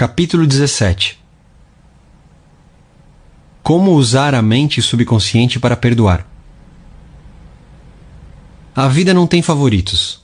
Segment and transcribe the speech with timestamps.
[0.00, 1.18] Capítulo 17
[3.64, 6.24] Como usar a mente subconsciente para perdoar?
[8.76, 10.22] A vida não tem favoritos.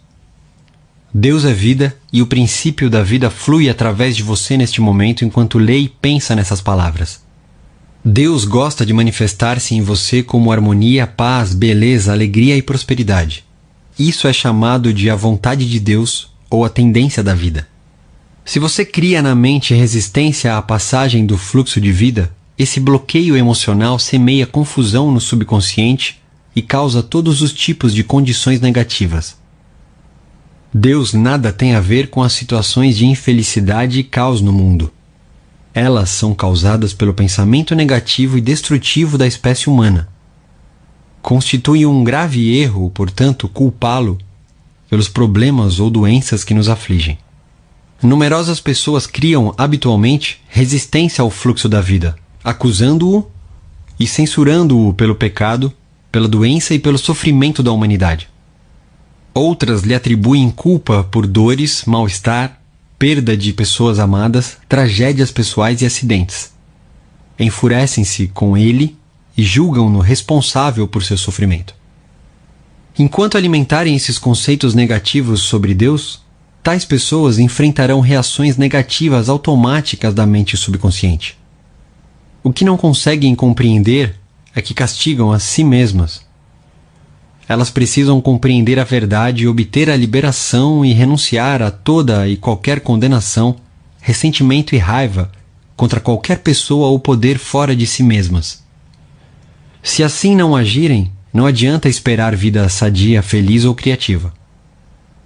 [1.13, 5.59] Deus é vida e o princípio da vida flui através de você neste momento enquanto
[5.59, 7.25] lê e pensa nessas palavras.
[8.05, 13.45] Deus gosta de manifestar-se em você como harmonia, paz, beleza, alegria e prosperidade.
[13.99, 17.74] Isso é chamado de a vontade de Deus ou a tendência da vida.
[18.45, 23.99] Se você cria na mente resistência à passagem do fluxo de vida, esse bloqueio emocional
[23.99, 26.21] semeia confusão no subconsciente
[26.55, 29.37] e causa todos os tipos de condições negativas.
[30.73, 34.93] Deus nada tem a ver com as situações de infelicidade e caos no mundo.
[35.73, 40.07] Elas são causadas pelo pensamento negativo e destrutivo da espécie humana.
[41.23, 44.19] Constitui um grave erro, portanto, culpá-lo
[44.91, 47.19] pelos problemas ou doenças que nos afligem.
[48.05, 53.31] Numerosas pessoas criam habitualmente resistência ao fluxo da vida, acusando-o
[53.99, 55.73] e censurando-o pelo pecado
[56.13, 58.29] pela doença e pelo sofrimento da humanidade.
[59.33, 62.61] Outras lhe atribuem culpa por dores, mal-estar,
[62.99, 66.53] perda de pessoas amadas, tragédias pessoais e acidentes.
[67.39, 68.99] Enfurecem-se com ele
[69.35, 71.75] e julgam-no responsável por seu sofrimento.
[72.99, 76.24] Enquanto alimentarem esses conceitos negativos sobre Deus,
[76.65, 81.39] tais pessoas enfrentarão reações negativas automáticas da mente subconsciente.
[82.43, 84.15] O que não conseguem compreender
[84.55, 86.23] é que castigam a si mesmas.
[87.47, 92.81] Elas precisam compreender a verdade e obter a liberação e renunciar a toda e qualquer
[92.81, 93.57] condenação,
[94.01, 95.31] ressentimento e raiva
[95.77, 98.65] contra qualquer pessoa ou poder fora de si mesmas.
[99.83, 104.33] Se assim não agirem, não adianta esperar vida sadia, feliz ou criativa.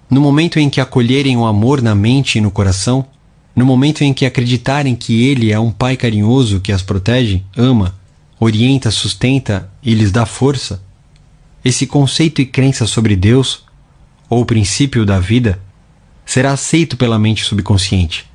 [0.09, 3.05] No momento em que acolherem o amor na mente e no coração,
[3.55, 7.99] no momento em que acreditarem que Ele é um Pai carinhoso que as protege, ama
[8.39, 10.81] orienta, sustenta e lhes dá força,
[11.63, 13.65] esse conceito e crença sobre Deus,
[14.29, 15.61] ou o princípio da vida,
[16.25, 18.25] será aceito pela mente subconsciente,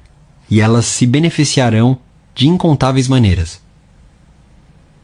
[0.51, 1.99] e elas se beneficiarão
[2.34, 3.63] de incontáveis maneiras.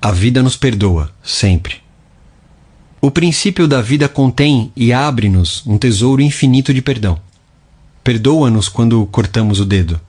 [0.02, 1.76] A vida nos perdoa, sempre.
[3.00, 7.18] O princípio da vida contém e abre-nos um tesouro infinito de perdão.
[8.04, 10.00] Perdoa-nos quando cortamos o dedo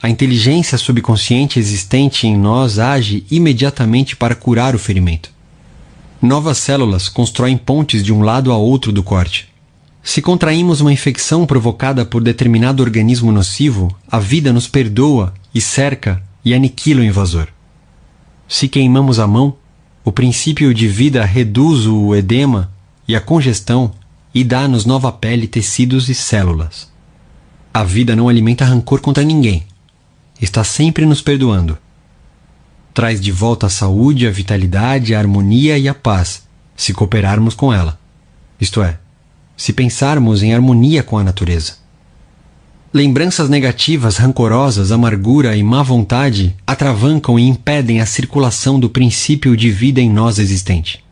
[0.00, 5.30] a inteligência subconsciente existente em nós age imediatamente para curar o ferimento.
[6.22, 9.48] Novas células constroem pontes de um lado a outro do corte.
[10.02, 16.22] Se contraímos uma infecção provocada por determinado organismo nocivo, a vida nos perdoa e cerca
[16.44, 17.48] e aniquila o invasor.
[18.46, 19.56] Se queimamos a mão,
[20.04, 22.70] o princípio de vida reduz o edema
[23.06, 23.92] e a congestão
[24.34, 26.90] e dá-nos nova pele, tecidos e células.
[27.72, 29.66] A vida não alimenta rancor contra ninguém
[30.40, 31.76] está sempre nos perdoando.
[32.94, 36.42] Traz de volta a saúde, a vitalidade, a harmonia e a paz,
[36.76, 37.98] se cooperarmos com ela.
[38.60, 38.98] Isto é,
[39.56, 41.74] se pensarmos em harmonia com a natureza.
[42.92, 49.70] Lembranças negativas, rancorosas, amargura e má vontade atravancam e impedem a circulação do princípio de
[49.70, 51.04] vida em nós existente.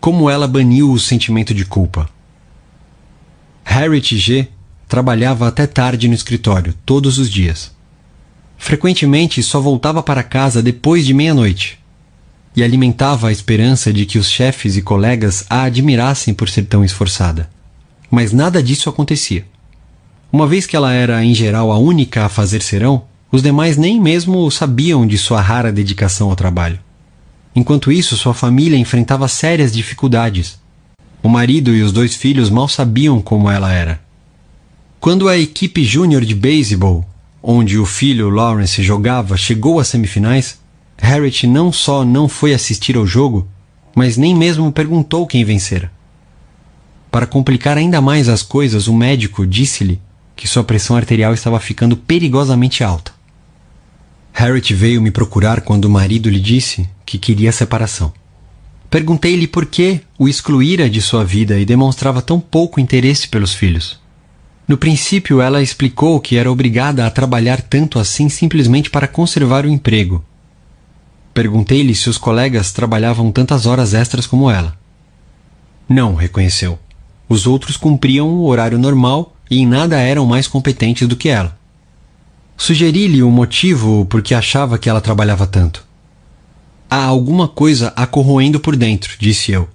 [0.00, 2.08] Como ela baniu o sentimento de culpa?
[3.62, 4.48] Harriet G.
[4.88, 7.70] trabalhava até tarde no escritório, todos os dias.
[8.56, 11.78] Frequentemente só voltava para casa depois de meia-noite
[12.56, 16.82] e alimentava a esperança de que os chefes e colegas a admirassem por ser tão
[16.82, 17.50] esforçada.
[18.10, 19.44] Mas nada disso acontecia.
[20.32, 23.02] Uma vez que ela era, em geral, a única a fazer serão,
[23.32, 26.78] os demais nem mesmo sabiam de sua rara dedicação ao trabalho.
[27.54, 30.58] Enquanto isso, sua família enfrentava sérias dificuldades.
[31.22, 34.00] O marido e os dois filhos mal sabiam como ela era.
[35.00, 37.04] Quando a equipe júnior de beisebol
[37.42, 40.58] onde o filho Lawrence jogava, chegou às semifinais,
[40.98, 43.48] Harriet não só não foi assistir ao jogo,
[43.94, 45.90] mas nem mesmo perguntou quem vencera.
[47.10, 50.00] Para complicar ainda mais as coisas, o médico disse-lhe
[50.40, 53.12] que sua pressão arterial estava ficando perigosamente alta.
[54.32, 58.10] Harriet veio me procurar quando o marido lhe disse que queria separação.
[58.88, 64.00] Perguntei-lhe por que o excluíra de sua vida e demonstrava tão pouco interesse pelos filhos.
[64.66, 69.70] No princípio, ela explicou que era obrigada a trabalhar tanto assim simplesmente para conservar o
[69.70, 70.24] emprego.
[71.34, 74.74] Perguntei-lhe se os colegas trabalhavam tantas horas extras como ela.
[75.86, 76.78] Não, reconheceu.
[77.28, 81.58] Os outros cumpriam o horário normal e em nada eram mais competentes do que ela.
[82.56, 85.84] Sugeri-lhe o motivo por que achava que ela trabalhava tanto.
[86.88, 89.68] Há alguma coisa a corroendo por dentro, disse eu.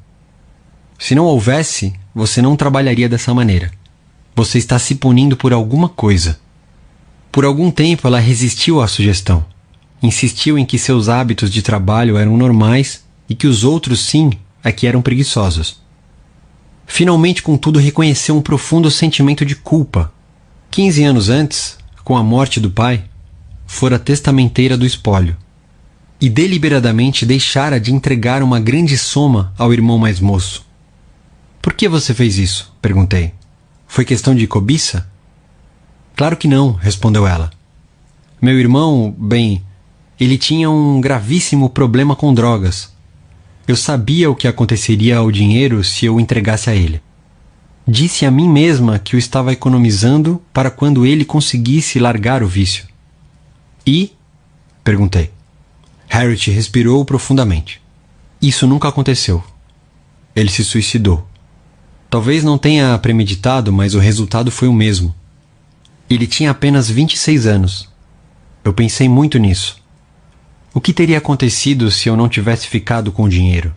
[0.98, 3.72] Se não houvesse, você não trabalharia dessa maneira.
[4.36, 6.40] Você está se punindo por alguma coisa.
[7.32, 9.46] Por algum tempo ela resistiu à sugestão.
[10.02, 14.32] Insistiu em que seus hábitos de trabalho eram normais e que os outros, sim,
[14.64, 15.82] é que eram preguiçosos.
[16.86, 20.12] Finalmente, contudo, reconheceu um profundo sentimento de culpa.
[20.70, 23.04] Quinze anos antes, com a morte do pai,
[23.66, 25.36] fora testamenteira do espólio
[26.20, 30.66] e deliberadamente deixara de entregar uma grande soma ao irmão mais moço.
[31.62, 32.74] Por que você fez isso?
[32.82, 33.34] perguntei.
[33.88, 35.10] Foi questão de cobiça?
[36.16, 37.52] Claro que não, respondeu ela.
[38.42, 39.64] Meu irmão, bem,
[40.20, 42.94] ele tinha um gravíssimo problema com drogas.
[43.68, 47.02] Eu sabia o que aconteceria ao dinheiro se eu o entregasse a ele.
[47.88, 52.86] Disse a mim mesma que o estava economizando para quando ele conseguisse largar o vício.
[53.86, 54.12] E?
[54.84, 55.32] perguntei.
[56.08, 57.82] Harriet respirou profundamente.
[58.42, 59.44] Isso nunca aconteceu.
[60.36, 61.28] Ele se suicidou.
[62.10, 65.14] Talvez não tenha premeditado, mas o resultado foi o mesmo.
[66.10, 67.90] Ele tinha apenas 26 anos.
[68.64, 69.78] Eu pensei muito nisso.
[70.76, 73.74] O que teria acontecido se eu não tivesse ficado com o dinheiro?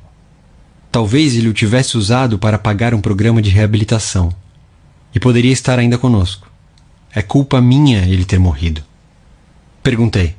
[0.91, 4.35] Talvez ele o tivesse usado para pagar um programa de reabilitação.
[5.15, 6.51] E poderia estar ainda conosco.
[7.15, 8.83] É culpa minha ele ter morrido.
[9.81, 10.35] Perguntei.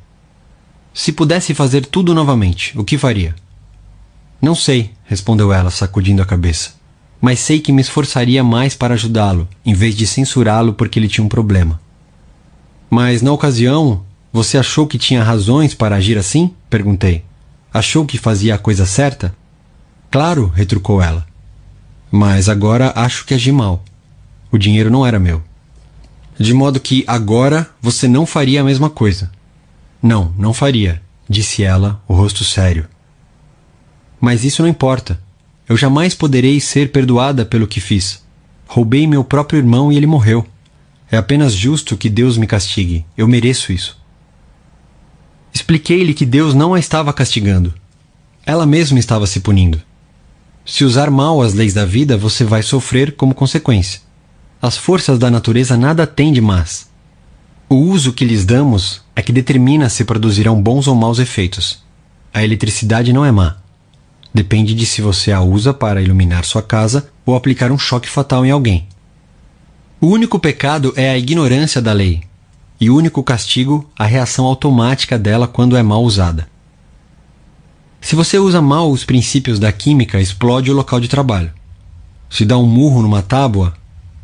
[0.94, 3.34] Se pudesse fazer tudo novamente, o que faria?
[4.42, 6.74] Não sei, respondeu ela, sacudindo a cabeça.
[7.22, 11.24] Mas sei que me esforçaria mais para ajudá-lo, em vez de censurá-lo porque ele tinha
[11.24, 11.80] um problema.
[12.90, 16.54] Mas na ocasião, você achou que tinha razões para agir assim?
[16.70, 17.24] perguntei.
[17.74, 19.36] Achou que fazia a coisa certa?
[20.12, 21.26] Claro, retrucou ela.
[22.12, 23.84] Mas agora acho que agi mal.
[24.52, 25.44] O dinheiro não era meu.
[26.40, 29.32] De modo que agora você não faria a mesma coisa.
[30.02, 32.88] Não, não faria, disse ela, o rosto sério.
[34.22, 35.20] Mas isso não importa.
[35.68, 38.24] Eu jamais poderei ser perdoada pelo que fiz.
[38.68, 40.46] Roubei meu próprio irmão e ele morreu.
[41.12, 43.06] É apenas justo que Deus me castigue.
[43.18, 43.99] Eu mereço isso.
[45.54, 47.74] Expliquei-lhe que Deus não a estava castigando.
[48.46, 49.82] Ela mesma estava se punindo.
[50.66, 54.02] Se usar mal as leis da vida, você vai sofrer como consequência.
[54.62, 56.90] As forças da natureza nada têm de más.
[57.68, 61.84] O uso que lhes damos é que determina se produzirão bons ou maus efeitos.
[62.34, 63.58] A eletricidade não é má.
[64.34, 68.46] Depende de se você a usa para iluminar sua casa ou aplicar um choque fatal
[68.46, 68.88] em alguém.
[70.00, 72.22] O único pecado é a ignorância da lei,
[72.80, 76.48] e único castigo a reação automática dela quando é mal usada.
[78.02, 81.52] Se você usa mal os princípios da química, explode o local de trabalho.
[82.30, 83.74] Se dá um murro numa tábua,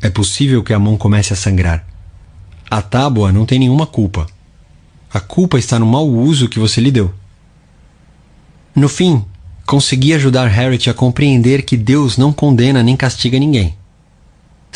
[0.00, 1.86] é possível que a mão comece a sangrar.
[2.70, 4.26] A tábua não tem nenhuma culpa.
[5.12, 7.12] A culpa está no mau uso que você lhe deu.
[8.74, 9.24] No fim,
[9.66, 13.76] consegui ajudar Harriet a compreender que Deus não condena nem castiga ninguém.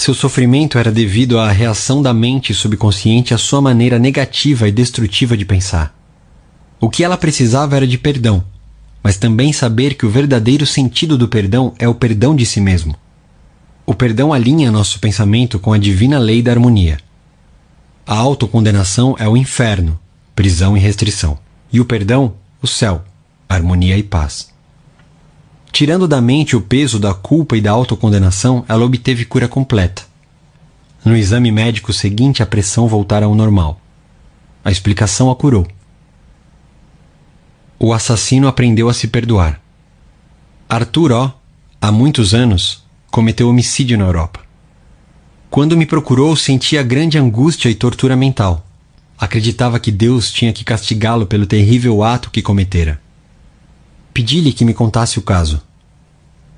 [0.00, 5.36] Seu sofrimento era devido à reação da mente subconsciente à sua maneira negativa e destrutiva
[5.36, 5.94] de pensar.
[6.80, 8.42] O que ela precisava era de perdão,
[9.02, 12.96] mas também saber que o verdadeiro sentido do perdão é o perdão de si mesmo.
[13.84, 16.96] O perdão alinha nosso pensamento com a divina lei da harmonia.
[18.06, 20.00] A autocondenação é o inferno,
[20.34, 21.36] prisão e restrição.
[21.70, 23.04] E o perdão, o céu,
[23.46, 24.49] harmonia e paz.
[25.72, 30.02] Tirando da mente o peso da culpa e da autocondenação, ela obteve cura completa.
[31.04, 33.80] No exame médico seguinte, a pressão voltara ao normal.
[34.64, 35.66] A explicação a curou.
[37.78, 39.60] O assassino aprendeu a se perdoar.
[40.68, 41.32] Arthur O,
[41.80, 44.40] há muitos anos, cometeu homicídio na Europa.
[45.48, 48.66] Quando me procurou, sentia grande angústia e tortura mental.
[49.18, 53.00] Acreditava que Deus tinha que castigá-lo pelo terrível ato que cometera.
[54.12, 55.62] Pedi-lhe que me contasse o caso.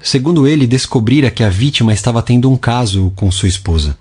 [0.00, 3.96] Segundo ele, descobrira que a vítima estava tendo um caso com sua esposa.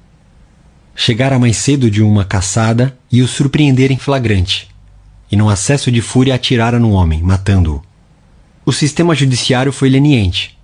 [0.96, 4.68] Chegara mais cedo de uma caçada e o surpreendera em flagrante,
[5.32, 7.82] e num acesso de fúria atirara no homem, matando-o.
[8.66, 10.58] O sistema judiciário foi leniente.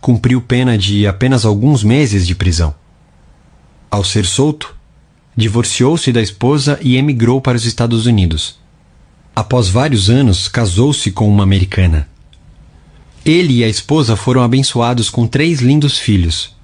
[0.00, 2.74] Cumpriu pena de apenas alguns meses de prisão.
[3.90, 4.74] Ao ser solto,
[5.36, 8.58] divorciou-se da esposa e emigrou para os Estados Unidos.
[9.40, 12.06] Após vários anos, casou-se com uma americana.
[13.24, 16.54] Ele e a esposa foram abençoados com três lindos filhos.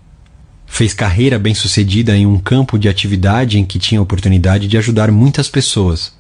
[0.67, 5.49] Fez carreira bem-sucedida em um campo de atividade em que tinha oportunidade de ajudar muitas
[5.49, 6.13] pessoas.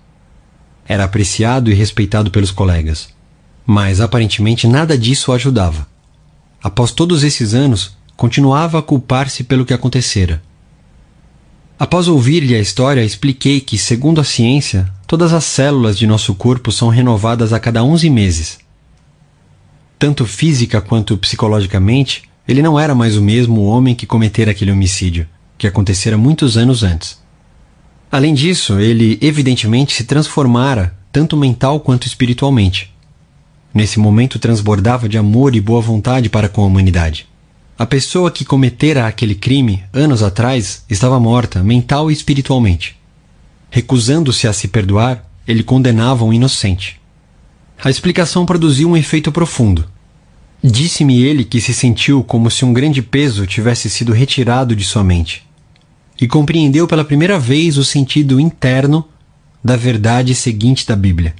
[0.88, 3.10] Era apreciado e respeitado pelos colegas.
[3.66, 5.86] Mas aparentemente nada disso o ajudava.
[6.62, 10.42] Após todos esses anos, continuava a culpar-se pelo que acontecera.
[11.78, 16.72] Após ouvir-lhe a história, expliquei que, segundo a ciência, todas as células de nosso corpo
[16.72, 18.58] são renovadas a cada 11 meses.
[19.98, 25.26] Tanto física quanto psicologicamente, ele não era mais o mesmo homem que cometera aquele homicídio,
[25.56, 27.18] que acontecera muitos anos antes.
[28.10, 32.94] Além disso, ele evidentemente se transformara, tanto mental quanto espiritualmente.
[33.72, 37.26] Nesse momento transbordava de amor e boa vontade para com a humanidade.
[37.78, 42.96] A pessoa que cometera aquele crime anos atrás estava morta, mental e espiritualmente.
[43.70, 47.00] Recusando-se a se perdoar, ele condenava um inocente.
[47.82, 49.86] A explicação produziu um efeito profundo.
[50.62, 55.04] Disse-me ele que se sentiu como se um grande peso tivesse sido retirado de sua
[55.04, 55.46] mente
[56.20, 59.06] e compreendeu pela primeira vez o sentido interno
[59.62, 61.34] da verdade seguinte da Bíblia.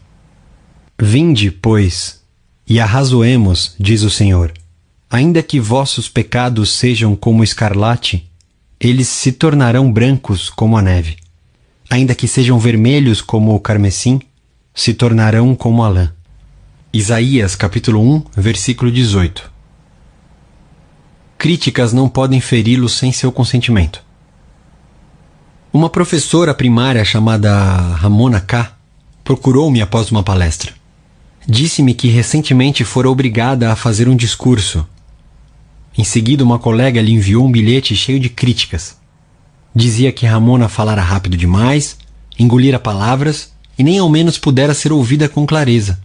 [1.01, 2.21] Vinde, pois,
[2.69, 4.53] e arrazoemos, diz o Senhor,
[5.11, 8.31] ainda que vossos pecados sejam como escarlate,
[8.79, 11.17] eles se tornarão brancos como a neve.
[11.89, 14.21] Ainda que sejam vermelhos como o carmesim,
[14.75, 16.13] se tornarão como a lã.
[16.93, 19.51] Isaías capítulo 1, versículo 18.
[21.39, 24.03] Críticas não podem feri-lo sem seu consentimento.
[25.73, 27.55] Uma professora primária chamada
[27.95, 28.73] Ramona K.
[29.23, 30.73] procurou-me após uma palestra.
[31.47, 34.85] Disse-me que recentemente fora obrigada a fazer um discurso.
[35.97, 38.97] Em seguida, uma colega lhe enviou um bilhete cheio de críticas.
[39.77, 41.99] Dizia que Ramona falara rápido demais,
[42.39, 46.01] engolira palavras e nem ao menos pudera ser ouvida com clareza.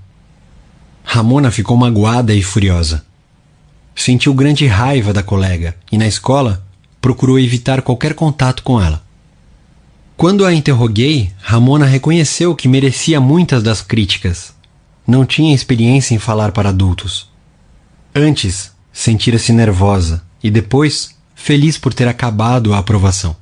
[1.06, 3.06] Ramona ficou magoada e furiosa.
[3.96, 6.68] Sentiu grande raiva da colega e, na escola,
[7.00, 9.02] procurou evitar qualquer contato com ela.
[10.18, 14.54] Quando a interroguei, Ramona reconheceu que merecia muitas das críticas.
[15.08, 17.30] Não tinha experiência em falar para adultos.
[18.14, 23.40] Antes, sentira-se nervosa e depois, feliz por ter acabado a aprovação.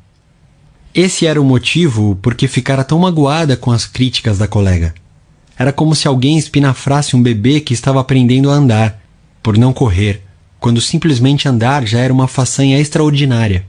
[0.94, 4.94] Esse era o motivo por que ficara tão magoada com as críticas da colega.
[5.58, 9.00] Era como se alguém espinafrasse um bebê que estava aprendendo a andar,
[9.44, 10.24] por não correr,
[10.60, 13.66] quando simplesmente andar já era uma façanha extraordinária.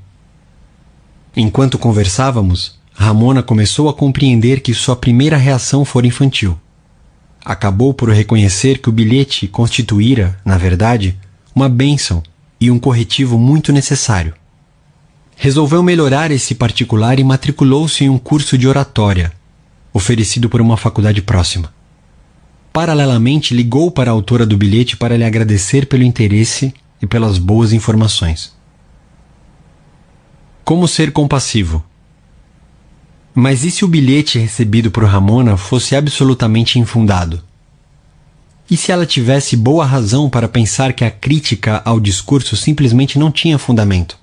[1.36, 6.58] Enquanto conversávamos, Ramona começou a compreender que sua primeira reação fora infantil.
[7.44, 11.18] Acabou por reconhecer que o bilhete constituíra, na verdade,
[11.54, 12.22] uma bênção
[12.60, 14.34] e um corretivo muito necessário.
[15.42, 19.32] Resolveu melhorar esse particular e matriculou-se em um curso de oratória,
[19.90, 21.72] oferecido por uma faculdade próxima.
[22.70, 27.72] Paralelamente, ligou para a autora do bilhete para lhe agradecer pelo interesse e pelas boas
[27.72, 28.54] informações.
[30.62, 31.82] Como ser compassivo?
[33.34, 37.42] Mas e se o bilhete recebido por Ramona fosse absolutamente infundado?
[38.70, 43.30] E se ela tivesse boa razão para pensar que a crítica ao discurso simplesmente não
[43.30, 44.20] tinha fundamento?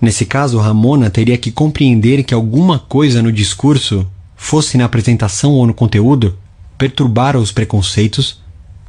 [0.00, 5.66] Nesse caso, Ramona teria que compreender que alguma coisa no discurso, fosse na apresentação ou
[5.66, 6.36] no conteúdo,
[6.76, 8.40] perturbara os preconceitos,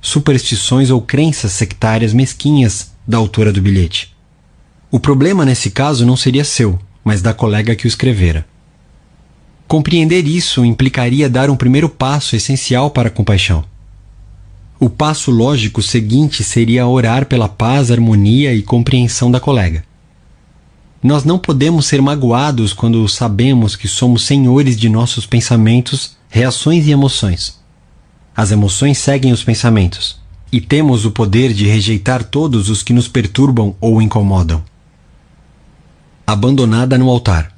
[0.02, 4.16] superstições ou crenças sectárias mesquinhas da autora do bilhete.
[4.92, 8.46] O problema nesse caso não seria seu, mas da colega que o escrevera.
[9.68, 13.64] Compreender isso implicaria dar um primeiro passo essencial para a compaixão.
[14.80, 19.84] O passo lógico seguinte seria orar pela paz, harmonia e compreensão da colega.
[21.02, 26.92] Nós não podemos ser magoados quando sabemos que somos senhores de nossos pensamentos, reações e
[26.92, 27.60] emoções.
[28.36, 30.20] As emoções seguem os pensamentos,
[30.52, 34.64] e temos o poder de rejeitar todos os que nos perturbam ou incomodam.
[36.26, 37.56] Abandonada no altar.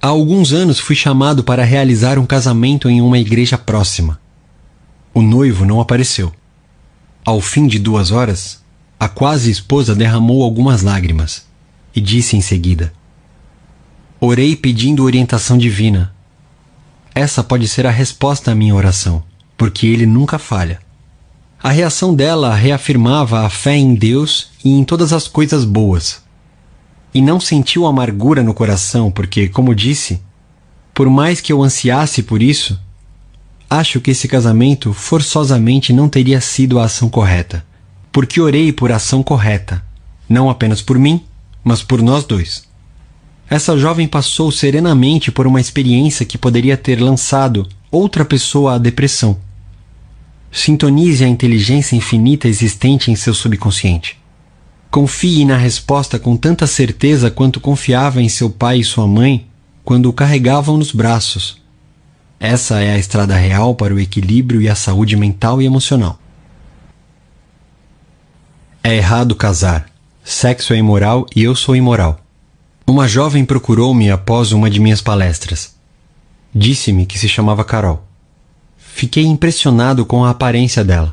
[0.00, 4.18] Há alguns anos fui chamado para realizar um casamento em uma igreja próxima.
[5.12, 6.32] O noivo não apareceu.
[7.24, 8.62] Ao fim de duas horas,
[8.98, 11.49] a quase esposa derramou algumas lágrimas
[11.94, 12.92] e disse em seguida:
[14.20, 16.14] Orei pedindo orientação divina.
[17.14, 19.22] Essa pode ser a resposta à minha oração,
[19.56, 20.80] porque ele nunca falha.
[21.62, 26.22] A reação dela reafirmava a fé em Deus e em todas as coisas boas
[27.12, 30.20] e não sentiu amargura no coração, porque, como disse,
[30.94, 32.78] por mais que eu ansiasse por isso,
[33.68, 37.64] acho que esse casamento forçosamente não teria sido a ação correta,
[38.12, 39.84] porque orei por ação correta,
[40.28, 41.24] não apenas por mim,
[41.62, 42.64] mas por nós dois.
[43.48, 49.38] Essa jovem passou serenamente por uma experiência que poderia ter lançado outra pessoa à depressão.
[50.52, 54.18] Sintonize a inteligência infinita existente em seu subconsciente.
[54.90, 59.46] Confie na resposta com tanta certeza quanto confiava em seu pai e sua mãe
[59.84, 61.60] quando o carregavam nos braços.
[62.38, 66.18] Essa é a estrada real para o equilíbrio e a saúde mental e emocional.
[68.82, 69.89] É errado casar.
[70.30, 72.20] Sexo é imoral e eu sou imoral.
[72.86, 75.74] Uma jovem procurou-me após uma de minhas palestras.
[76.54, 78.04] Disse-me que se chamava Carol.
[78.78, 81.10] Fiquei impressionado com a aparência dela.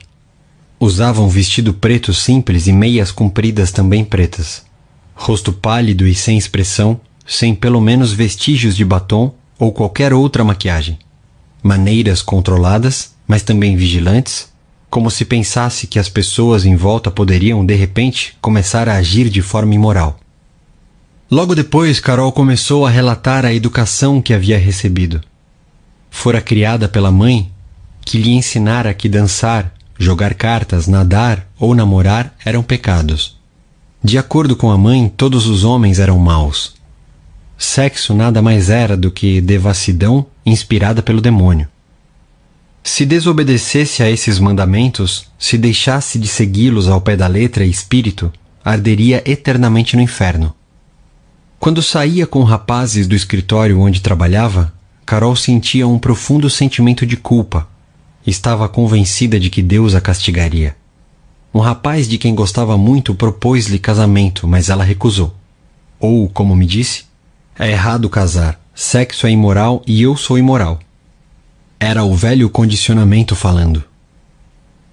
[0.79, 4.63] Usava um vestido preto simples e meias compridas também pretas.
[5.15, 10.99] Rosto pálido e sem expressão, sem pelo menos vestígios de batom ou qualquer outra maquiagem.
[11.63, 14.47] Maneiras controladas, mas também vigilantes,
[14.89, 19.41] como se pensasse que as pessoas em volta poderiam, de repente, começar a agir de
[19.41, 20.19] forma imoral.
[21.29, 25.21] Logo depois, Carol começou a relatar a educação que havia recebido.
[26.09, 27.51] Fora criada pela mãe,
[28.01, 33.37] que lhe ensinara que dançar, jogar cartas, nadar ou namorar eram pecados.
[34.01, 36.75] De acordo com a mãe, todos os homens eram maus.
[37.57, 41.67] Sexo nada mais era do que devassidão inspirada pelo demônio.
[42.87, 48.31] Se desobedecesse a esses mandamentos, se deixasse de segui-los ao pé da letra e espírito,
[48.63, 50.55] arderia eternamente no inferno.
[51.59, 54.73] Quando saía com rapazes do escritório onde trabalhava,
[55.05, 57.67] Carol sentia um profundo sentimento de culpa.
[58.25, 60.73] Estava convencida de que Deus a castigaria.
[61.53, 65.35] Um rapaz de quem gostava muito propôs-lhe casamento, mas ela recusou.
[65.99, 67.03] Ou, como me disse,
[67.59, 70.79] é errado casar, sexo é imoral e eu sou imoral.
[71.79, 73.83] Era o velho condicionamento falando.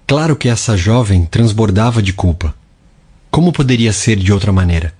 [0.05, 2.53] Claro que essa jovem transbordava de culpa.
[3.31, 4.93] Como poderia ser de outra maneira?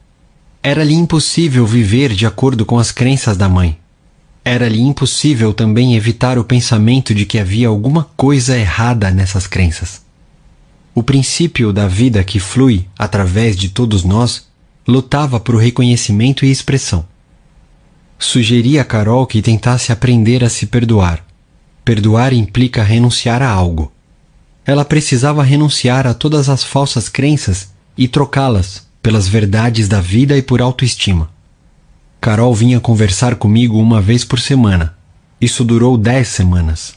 [0.64, 3.78] Era-lhe impossível viver de acordo com as crenças da mãe.
[4.44, 10.02] Era-lhe impossível também evitar o pensamento de que havia alguma coisa errada nessas crenças.
[10.94, 14.48] O princípio da vida que flui através de todos nós
[14.88, 17.06] lutava por reconhecimento e expressão.
[18.18, 21.25] Sugeri a Carol que tentasse aprender a se perdoar.
[21.86, 23.92] Perdoar implica renunciar a algo.
[24.66, 30.42] Ela precisava renunciar a todas as falsas crenças e trocá-las pelas verdades da vida e
[30.42, 31.30] por autoestima.
[32.20, 34.98] Carol vinha conversar comigo uma vez por semana.
[35.40, 36.96] Isso durou dez semanas.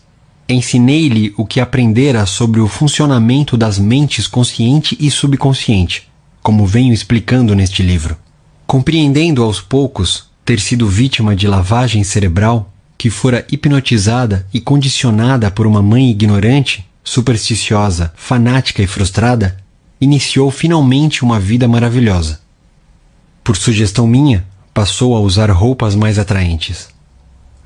[0.49, 6.09] Ensinei-lhe o que aprendera sobre o funcionamento das mentes consciente e subconsciente,
[6.43, 8.17] como venho explicando neste livro.
[8.67, 15.69] Compreendendo aos poucos ter sido vítima de lavagem cerebral, que fora hipnotizada e condicionada por
[15.69, 19.57] uma mãe ignorante, supersticiosa, fanática e frustrada,
[20.01, 22.41] iniciou finalmente uma vida maravilhosa.
[23.45, 24.45] Por sugestão minha,
[24.75, 26.89] passou a usar roupas mais atraentes.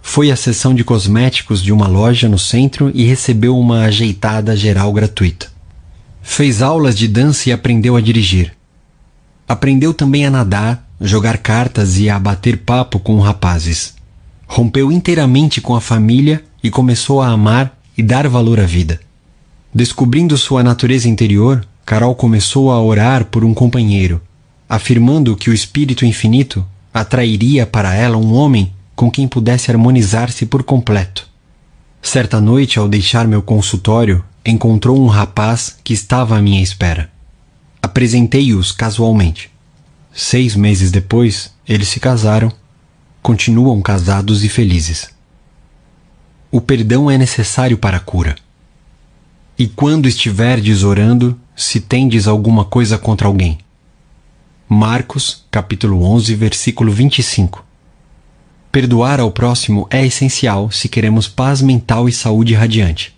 [0.03, 4.93] Foi à sessão de cosméticos de uma loja no centro e recebeu uma ajeitada geral
[4.93, 5.51] gratuita.
[6.23, 8.55] Fez aulas de dança e aprendeu a dirigir.
[9.49, 13.95] Aprendeu também a nadar, jogar cartas e a bater papo com rapazes.
[14.55, 19.01] Rompeu inteiramente com a família e começou a amar e dar valor à vida.
[19.75, 24.21] Descobrindo sua natureza interior, Carol começou a orar por um companheiro,
[24.69, 26.63] afirmando que o Espírito Infinito
[26.93, 31.27] atrairia para ela um homem com quem pudesse harmonizar-se por completo.
[32.03, 37.11] Certa noite, ao deixar meu consultório, encontrou um rapaz que estava à minha espera.
[37.81, 39.51] Apresentei-os casualmente.
[40.13, 42.53] Seis meses depois, eles se casaram,
[43.23, 45.11] continuam casados e felizes.
[46.51, 48.35] O perdão é necessário para a cura.
[49.57, 53.59] E quando estiverdes orando, se tendes alguma coisa contra alguém.
[54.69, 57.65] Marcos, capítulo 11, versículo 25.
[58.73, 63.15] Perdoar ao próximo é essencial se queremos paz mental e saúde radiante.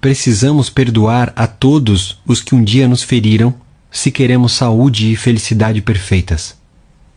[0.00, 3.54] Precisamos perdoar a todos os que um dia nos feriram
[3.90, 6.56] se queremos saúde e felicidade perfeitas.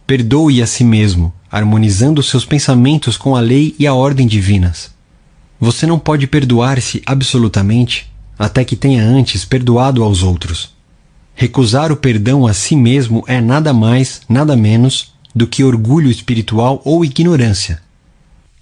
[0.07, 4.91] Perdoe a si mesmo, harmonizando seus pensamentos com a lei e a ordem divinas.
[5.57, 10.75] Você não pode perdoar-se absolutamente até que tenha antes perdoado aos outros.
[11.33, 16.81] Recusar o perdão a si mesmo é nada mais, nada menos do que orgulho espiritual
[16.83, 17.81] ou ignorância.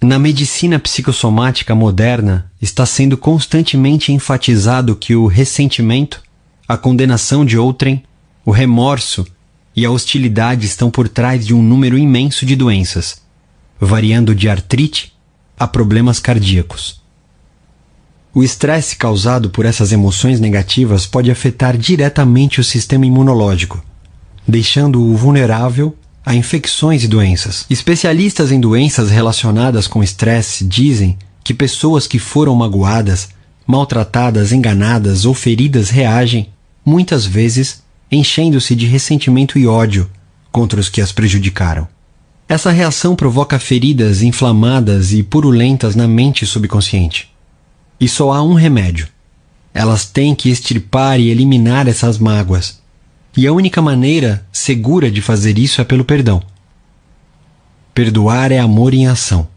[0.00, 6.22] Na medicina psicossomática moderna, está sendo constantemente enfatizado que o ressentimento,
[6.68, 8.04] a condenação de outrem,
[8.44, 9.26] o remorso
[9.76, 13.22] e a hostilidade estão por trás de um número imenso de doenças,
[13.80, 15.12] variando de artrite
[15.58, 17.02] a problemas cardíacos.
[18.34, 23.84] O estresse causado por essas emoções negativas pode afetar diretamente o sistema imunológico,
[24.46, 27.64] deixando-o vulnerável a infecções e doenças.
[27.70, 33.28] Especialistas em doenças relacionadas com estresse dizem que pessoas que foram magoadas,
[33.64, 36.48] maltratadas, enganadas ou feridas reagem,
[36.84, 40.10] muitas vezes, enchendo-se de ressentimento e ódio
[40.52, 41.88] contra os que as prejudicaram.
[42.48, 47.32] Essa reação provoca feridas inflamadas e purulentas na mente subconsciente.
[47.98, 49.08] E só há um remédio.
[49.72, 52.80] Elas têm que extirpar e eliminar essas mágoas,
[53.36, 56.42] e a única maneira segura de fazer isso é pelo perdão.
[57.92, 59.48] Perdoar é amor em ação.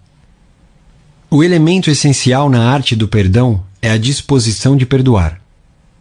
[1.30, 5.42] O elemento essencial na arte do perdão é a disposição de perdoar.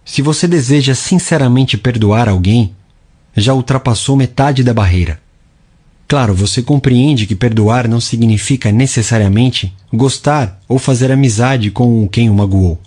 [0.07, 2.73] Se você deseja sinceramente perdoar alguém,
[3.37, 5.21] já ultrapassou metade da barreira.
[6.07, 12.35] Claro, você compreende que perdoar não significa necessariamente gostar ou fazer amizade com quem o
[12.35, 12.81] magoou.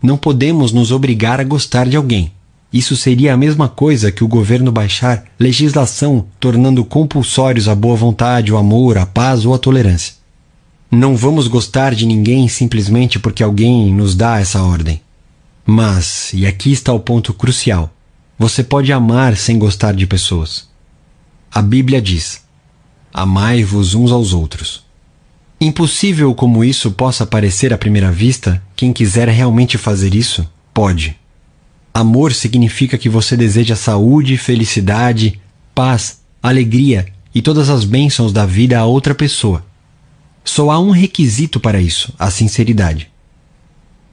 [0.00, 2.30] Não podemos nos obrigar a gostar de alguém.
[2.72, 8.52] Isso seria a mesma coisa que o governo baixar legislação tornando compulsórios a boa vontade,
[8.52, 10.14] o amor, a paz ou a tolerância.
[10.88, 15.00] Não vamos gostar de ninguém simplesmente porque alguém nos dá essa ordem.
[15.68, 17.92] Mas, e aqui está o ponto crucial,
[18.38, 20.68] você pode amar sem gostar de pessoas.
[21.50, 22.44] A Bíblia diz:
[23.12, 24.84] Amai-vos uns aos outros.
[25.60, 31.16] Impossível como isso possa parecer à primeira vista, quem quiser realmente fazer isso, pode.
[31.92, 35.40] Amor significa que você deseja saúde, felicidade,
[35.74, 39.64] paz, alegria e todas as bênçãos da vida a outra pessoa.
[40.44, 43.10] Só há um requisito para isso: a sinceridade.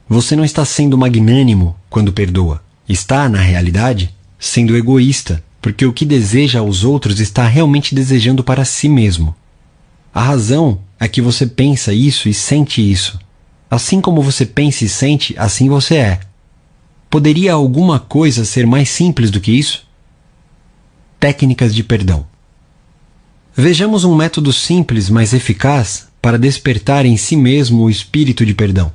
[0.08, 2.62] Você não está sendo magnânimo quando perdoa.
[2.88, 8.66] Está, na realidade, sendo egoísta porque o que deseja aos outros está realmente desejando para
[8.66, 9.34] si mesmo.
[10.12, 13.18] A razão é que você pensa isso e sente isso.
[13.70, 16.20] Assim como você pensa e sente, assim você é.
[17.08, 19.86] Poderia alguma coisa ser mais simples do que isso?
[21.18, 22.26] Técnicas de perdão.
[23.56, 28.92] Vejamos um método simples, mas eficaz para despertar em si mesmo o espírito de perdão.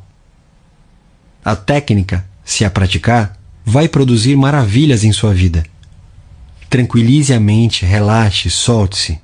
[1.50, 3.36] A técnica, se a praticar,
[3.66, 5.66] vai produzir maravilhas em sua vida.
[6.70, 9.20] Tranquilize a mente, relaxe, solte-se.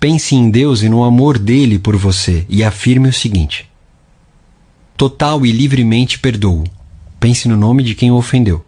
[0.00, 3.68] Pense em Deus e no amor dele por você e afirme o seguinte:
[4.96, 6.64] Total e livremente perdoo.
[7.20, 8.64] Pense no nome de quem o ofendeu.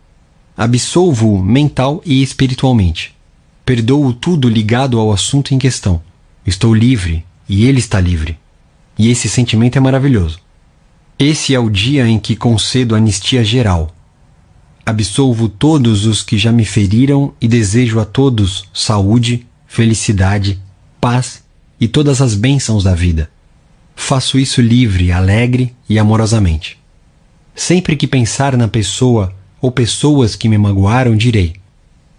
[0.54, 3.14] Absolvo-o mental e espiritualmente.
[3.64, 6.02] Perdoo tudo ligado ao assunto em questão.
[6.46, 8.36] Estou livre e ele está livre.
[8.98, 10.43] E esse sentimento é maravilhoso.
[11.18, 13.94] Esse é o dia em que concedo anistia geral,
[14.84, 20.60] absolvo todos os que já me feriram e desejo a todos saúde, felicidade,
[21.00, 21.44] paz
[21.80, 23.30] e todas as bênçãos da vida.
[23.94, 26.78] Faço isso livre, alegre e amorosamente.
[27.54, 31.54] Sempre que pensar na pessoa ou pessoas que me magoaram, direi: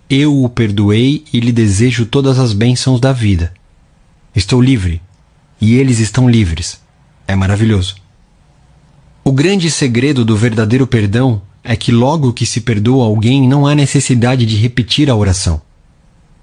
[0.10, 3.54] Eu o perdoei e lhe desejo todas as bênçãos da vida.
[4.34, 5.02] Estou livre
[5.60, 6.80] e eles estão livres.
[7.28, 8.05] É maravilhoso.
[9.28, 13.74] O grande segredo do verdadeiro perdão é que logo que se perdoa alguém não há
[13.74, 15.60] necessidade de repetir a oração.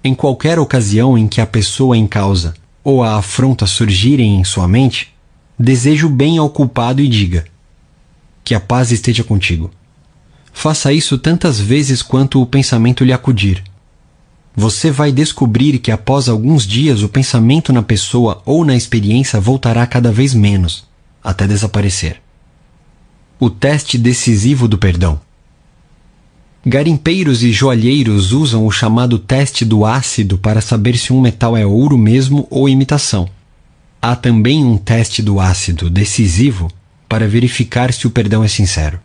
[0.02, 4.66] Em qualquer ocasião em que a pessoa em causa ou a afronta surgirem em sua
[4.66, 5.14] mente,
[5.56, 7.44] deseje o bem ao culpado e diga:
[8.42, 9.70] Que a paz esteja contigo.
[10.52, 13.62] Faça isso tantas vezes quanto o pensamento lhe acudir.
[14.56, 19.86] Você vai descobrir que após alguns dias o pensamento na pessoa ou na experiência voltará
[19.86, 20.84] cada vez menos,
[21.22, 22.20] até desaparecer
[23.44, 25.20] o teste decisivo do perdão.
[26.64, 31.66] Garimpeiros e joalheiros usam o chamado teste do ácido para saber se um metal é
[31.66, 33.28] ouro mesmo ou imitação.
[34.00, 36.70] Há também um teste do ácido decisivo
[37.08, 39.00] para verificar se o perdão é sincero.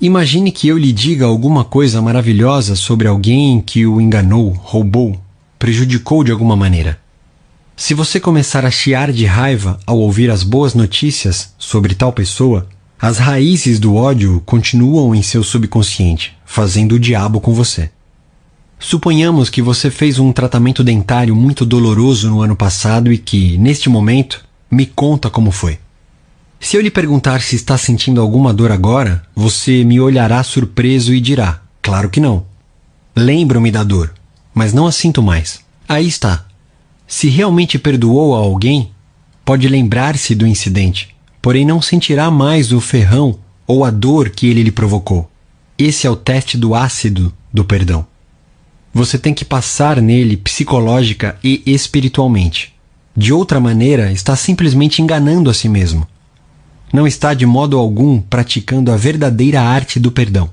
[0.00, 5.20] Imagine que eu lhe diga alguma coisa maravilhosa sobre alguém que o enganou, roubou,
[5.58, 6.98] prejudicou de alguma maneira.
[7.76, 12.66] Se você começar a chiar de raiva ao ouvir as boas notícias sobre tal pessoa,
[13.00, 17.90] as raízes do ódio continuam em seu subconsciente, fazendo o diabo com você.
[18.78, 23.90] Suponhamos que você fez um tratamento dentário muito doloroso no ano passado e que, neste
[23.90, 25.78] momento, me conta como foi.
[26.58, 31.20] Se eu lhe perguntar se está sentindo alguma dor agora, você me olhará surpreso e
[31.20, 32.46] dirá: Claro que não.
[33.14, 34.12] Lembro-me da dor,
[34.54, 35.60] mas não a sinto mais.
[35.86, 36.46] Aí está.
[37.06, 38.90] Se realmente perdoou a alguém,
[39.44, 41.15] pode lembrar-se do incidente
[41.46, 45.30] porém não sentirá mais o ferrão ou a dor que ele lhe provocou.
[45.78, 48.04] Esse é o teste do ácido do perdão.
[48.92, 52.74] Você tem que passar nele psicológica e espiritualmente.
[53.16, 56.04] De outra maneira, está simplesmente enganando a si mesmo.
[56.92, 60.50] Não está de modo algum praticando a verdadeira arte do perdão.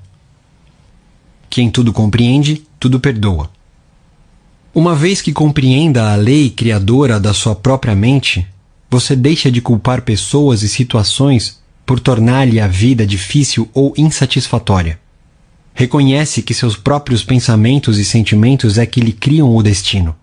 [1.49, 3.49] Quem tudo compreende, tudo perdoa.
[4.75, 8.47] Uma vez que compreenda a lei criadora da sua própria mente,
[8.93, 14.99] você deixa de culpar pessoas e situações por tornar-lhe a vida difícil ou insatisfatória.
[15.73, 20.15] Reconhece que seus próprios pensamentos e sentimentos é que lhe criam o destino.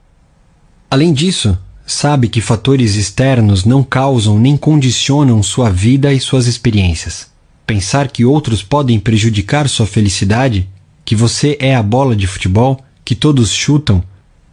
[0.89, 7.27] Além disso, sabe que fatores externos não causam nem condicionam sua vida e suas experiências.
[7.67, 10.69] Pensar que outros podem prejudicar sua felicidade,
[11.05, 14.01] que você é a bola de futebol que todos chutam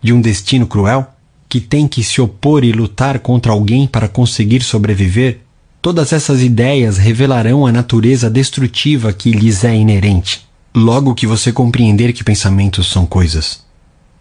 [0.01, 1.05] de um destino cruel?
[1.49, 5.39] Que tem que se opor e lutar contra alguém para conseguir sobreviver,
[5.81, 12.13] todas essas ideias revelarão a natureza destrutiva que lhes é inerente, logo que você compreender
[12.13, 13.65] que pensamentos são coisas.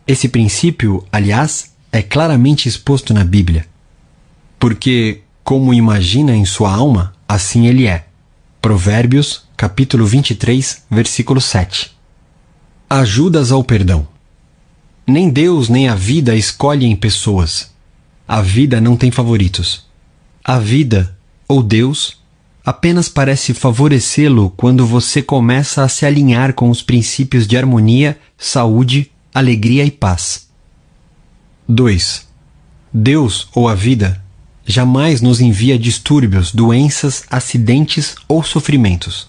[0.07, 3.67] Esse princípio, aliás, é claramente exposto na Bíblia.
[4.59, 8.07] Porque, como imagina em sua alma, assim ele é.
[8.63, 11.93] Provérbios, capítulo 23, versículo 7.
[12.89, 14.07] Ajudas ao perdão.
[15.07, 17.71] Nem Deus nem a vida escolhem pessoas.
[18.27, 19.87] A vida não tem favoritos.
[20.45, 21.17] A vida,
[21.47, 22.19] ou Deus,
[22.65, 29.13] apenas parece favorecê-lo quando você começa a se alinhar com os princípios de harmonia, saúde,
[29.33, 30.49] alegria e paz.
[31.69, 32.27] 2.
[32.93, 34.21] Deus ou a vida
[34.67, 39.29] jamais nos envia distúrbios, doenças, acidentes ou sofrimentos.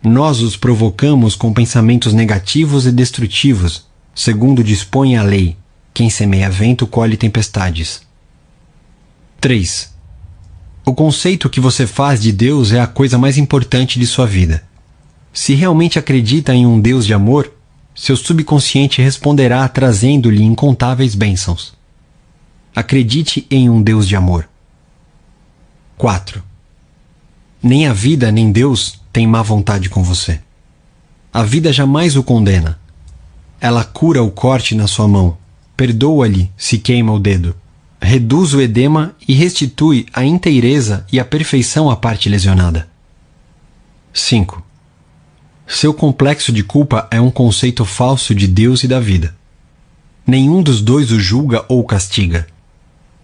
[0.00, 3.87] Nós os provocamos com pensamentos negativos e destrutivos,
[4.18, 5.56] segundo dispõe a lei.
[5.94, 8.02] Quem semeia vento colhe tempestades.
[9.40, 9.94] 3.
[10.84, 14.64] O conceito que você faz de Deus é a coisa mais importante de sua vida.
[15.32, 17.52] Se realmente acredita em um Deus de amor,
[17.94, 21.72] seu subconsciente responderá trazendo-lhe incontáveis bênçãos.
[22.74, 24.48] Acredite em um Deus de amor.
[25.96, 26.42] 4.
[27.62, 30.40] Nem a vida nem Deus têm má vontade com você.
[31.32, 32.80] A vida jamais o condena.
[33.60, 35.36] Ela cura o corte na sua mão,
[35.76, 37.54] perdoa-lhe se queima o dedo
[38.00, 42.88] reduz o edema e restitui a inteireza e a perfeição à parte lesionada.
[44.12, 44.62] 5.
[45.66, 49.36] Seu complexo de culpa é um conceito falso de Deus e da vida.
[50.26, 52.46] Nenhum dos dois o julga ou castiga.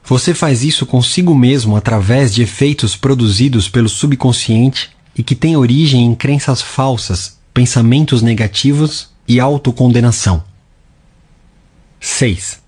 [0.04, 6.04] Você faz isso consigo mesmo através de efeitos produzidos pelo subconsciente e que têm origem
[6.04, 10.44] em crenças falsas, pensamentos negativos e autocondenação.
[12.00, 12.60] 6.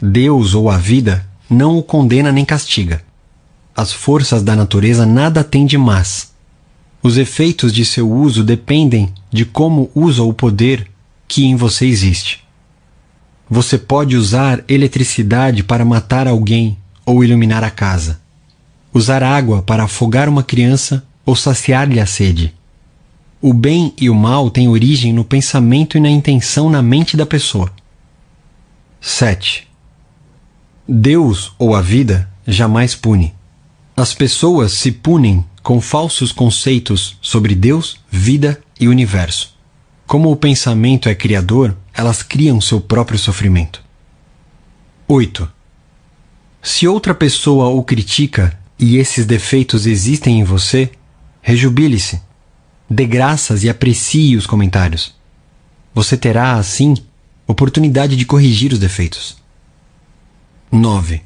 [0.00, 3.02] Deus ou a vida não o condena nem castiga.
[3.76, 6.32] As forças da natureza nada têm de más.
[7.02, 10.90] Os efeitos de seu uso dependem de como usa o poder
[11.28, 12.42] que em você existe.
[13.48, 18.20] Você pode usar eletricidade para matar alguém ou iluminar a casa.
[18.94, 22.54] Usar água para afogar uma criança ou saciar-lhe a sede.
[23.44, 27.26] O bem e o mal têm origem no pensamento e na intenção na mente da
[27.26, 27.72] pessoa.
[29.00, 29.66] 7.
[30.86, 33.34] Deus ou a vida jamais pune.
[33.96, 39.52] As pessoas se punem com falsos conceitos sobre Deus, vida e universo.
[40.06, 43.82] Como o pensamento é criador, elas criam seu próprio sofrimento.
[45.08, 45.50] 8.
[46.62, 50.92] Se outra pessoa o critica e esses defeitos existem em você,
[51.40, 52.22] rejubile-se.
[52.94, 55.14] Dê graças e aprecie os comentários.
[55.94, 56.94] Você terá, assim,
[57.46, 59.38] oportunidade de corrigir os defeitos.
[60.70, 61.22] 9.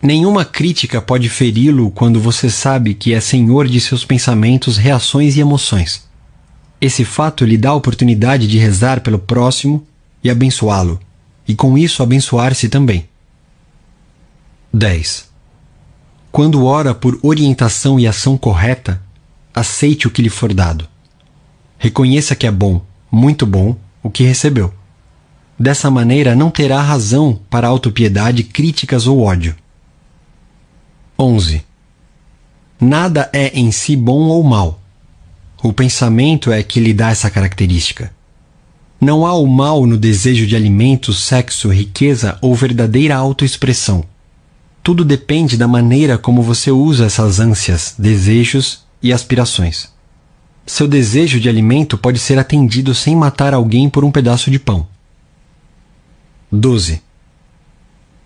[0.00, 5.40] Nenhuma crítica pode feri-lo quando você sabe que é senhor de seus pensamentos, reações e
[5.40, 6.08] emoções.
[6.80, 9.84] Esse fato lhe dá a oportunidade de rezar pelo próximo
[10.22, 11.00] e abençoá-lo,
[11.48, 13.08] e com isso abençoar-se também.
[14.72, 15.28] 10.
[16.30, 19.02] Quando ora por orientação e ação correta,
[19.54, 20.88] aceite o que lhe for dado.
[21.78, 24.72] Reconheça que é bom, muito bom, o que recebeu.
[25.58, 29.54] Dessa maneira, não terá razão para autopiedade, críticas ou ódio.
[31.18, 31.62] 11.
[32.80, 34.80] Nada é em si bom ou mal.
[35.62, 38.12] O pensamento é que lhe dá essa característica.
[39.00, 44.04] Não há o mal no desejo de alimento, sexo, riqueza ou verdadeira autoexpressão.
[44.82, 49.90] Tudo depende da maneira como você usa essas ânsias, desejos e aspirações.
[50.64, 54.86] Seu desejo de alimento pode ser atendido sem matar alguém por um pedaço de pão.
[56.50, 57.02] 12.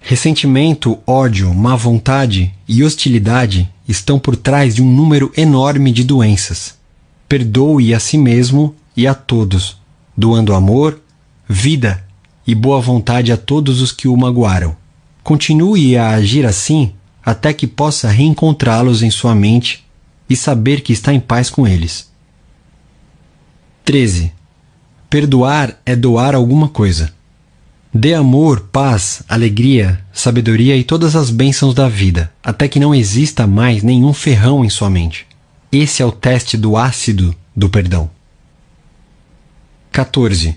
[0.01, 6.75] Ressentimento, ódio, má vontade e hostilidade estão por trás de um número enorme de doenças.
[7.29, 9.79] Perdoe a si mesmo e a todos,
[10.17, 11.01] doando amor,
[11.49, 12.05] vida
[12.47, 14.77] e boa vontade a todos os que o magoaram.
[15.25, 16.93] Continue a agir assim
[17.25, 19.86] até que possa reencontrá-los em sua mente
[20.29, 22.11] e saber que está em paz com eles.
[23.85, 24.33] 13.
[25.09, 27.15] Perdoar é doar alguma coisa.
[27.95, 33.47] Dê amor, paz, alegria, sabedoria e todas as bênçãos da vida, até que não exista
[33.47, 35.27] mais nenhum ferrão em sua mente.
[35.73, 38.11] Esse é o teste do ácido do perdão.
[39.93, 40.57] 14.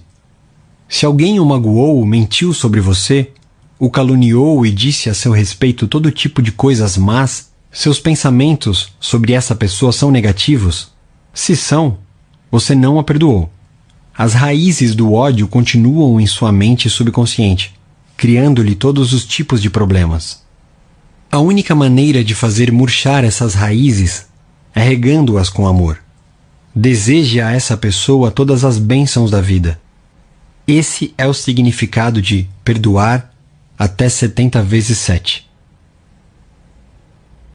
[0.89, 3.31] Se alguém o magoou, mentiu sobre você,
[3.77, 9.33] o caluniou e disse a seu respeito todo tipo de coisas más, seus pensamentos sobre
[9.33, 10.91] essa pessoa são negativos?
[11.33, 11.99] Se são,
[12.51, 13.51] você não a perdoou.
[14.17, 17.73] As raízes do ódio continuam em sua mente subconsciente,
[18.17, 20.43] criando-lhe todos os tipos de problemas.
[21.31, 24.27] A única maneira de fazer murchar essas raízes
[24.73, 25.99] é regando-as com amor.
[26.75, 29.79] Deseje a essa pessoa todas as bênçãos da vida.
[30.67, 33.31] Esse é o significado de perdoar
[33.77, 35.48] até 70 vezes 7.